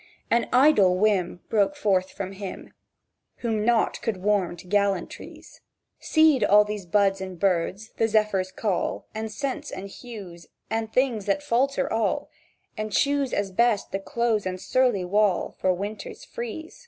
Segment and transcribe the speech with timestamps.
[0.31, 2.73] "An idle whim!" Broke forth from him
[3.41, 5.61] Whom nought could warm to gallantries:
[5.99, 11.27] "Cede all these buds and birds, the zephyr's call, And scents, and hues, and things
[11.27, 12.31] that falter all,
[12.75, 16.79] And choose as best the close and surly wall, For winters freeze."